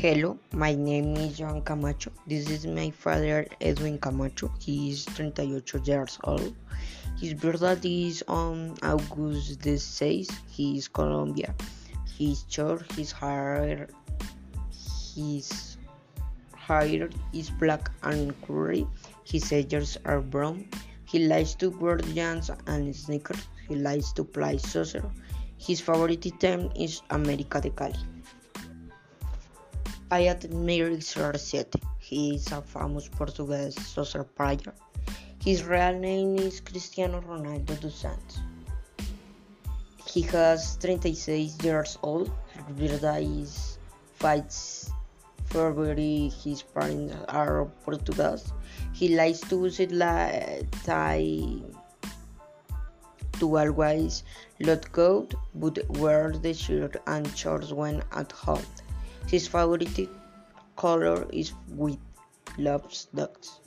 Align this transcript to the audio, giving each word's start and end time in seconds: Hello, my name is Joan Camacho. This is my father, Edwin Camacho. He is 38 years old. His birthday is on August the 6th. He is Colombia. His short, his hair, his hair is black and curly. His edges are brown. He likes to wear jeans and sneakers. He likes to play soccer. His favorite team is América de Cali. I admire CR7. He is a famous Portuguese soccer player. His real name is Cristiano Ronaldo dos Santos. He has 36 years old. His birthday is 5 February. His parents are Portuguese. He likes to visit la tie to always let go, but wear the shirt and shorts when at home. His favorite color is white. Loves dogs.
Hello, 0.00 0.38
my 0.52 0.76
name 0.76 1.16
is 1.16 1.38
Joan 1.38 1.62
Camacho. 1.62 2.12
This 2.24 2.48
is 2.48 2.64
my 2.68 2.88
father, 2.92 3.48
Edwin 3.60 3.98
Camacho. 3.98 4.48
He 4.60 4.90
is 4.92 5.04
38 5.04 5.88
years 5.88 6.20
old. 6.22 6.54
His 7.20 7.34
birthday 7.34 8.06
is 8.06 8.22
on 8.28 8.76
August 8.80 9.60
the 9.60 9.74
6th. 9.74 10.30
He 10.48 10.78
is 10.78 10.86
Colombia. 10.86 11.52
His 12.16 12.44
short, 12.48 12.86
his 12.92 13.10
hair, 13.10 13.88
his 15.16 15.78
hair 16.54 17.10
is 17.32 17.50
black 17.50 17.90
and 18.04 18.40
curly. 18.42 18.86
His 19.24 19.50
edges 19.50 19.98
are 20.04 20.20
brown. 20.20 20.68
He 21.06 21.26
likes 21.26 21.54
to 21.56 21.70
wear 21.70 21.96
jeans 21.96 22.52
and 22.68 22.94
sneakers. 22.94 23.48
He 23.68 23.74
likes 23.74 24.12
to 24.12 24.22
play 24.22 24.58
soccer. 24.58 25.10
His 25.56 25.80
favorite 25.80 26.22
team 26.38 26.70
is 26.76 27.02
América 27.10 27.60
de 27.60 27.70
Cali. 27.70 27.98
I 30.10 30.28
admire 30.28 30.96
CR7. 30.96 31.82
He 31.98 32.36
is 32.36 32.50
a 32.50 32.62
famous 32.62 33.08
Portuguese 33.08 33.76
soccer 33.86 34.24
player. 34.24 34.72
His 35.44 35.64
real 35.64 35.98
name 35.98 36.36
is 36.38 36.60
Cristiano 36.60 37.20
Ronaldo 37.20 37.78
dos 37.78 37.94
Santos. 37.94 38.40
He 40.06 40.22
has 40.22 40.76
36 40.76 41.62
years 41.62 41.98
old. 42.02 42.30
His 42.54 42.90
birthday 42.90 43.24
is 43.26 43.78
5 44.14 44.44
February. 45.44 46.32
His 46.42 46.62
parents 46.62 47.14
are 47.28 47.66
Portuguese. 47.84 48.50
He 48.94 49.14
likes 49.14 49.40
to 49.40 49.62
visit 49.62 49.92
la 49.92 50.30
tie 50.84 51.60
to 53.40 53.58
always 53.58 54.24
let 54.60 54.90
go, 54.90 55.28
but 55.54 55.78
wear 55.98 56.32
the 56.32 56.54
shirt 56.54 56.96
and 57.06 57.28
shorts 57.36 57.72
when 57.72 58.02
at 58.12 58.32
home. 58.32 58.64
His 59.28 59.46
favorite 59.46 60.08
color 60.76 61.26
is 61.32 61.50
white. 61.76 62.00
Loves 62.56 63.08
dogs. 63.14 63.60